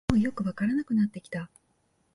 [0.09, 1.47] もうよくわからなくなってきた